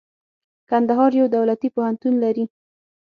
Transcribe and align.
کندهار 0.69 1.11
يو 1.19 1.25
دولتي 1.35 1.67
پوهنتون 1.75 2.13
لري. 2.23 2.45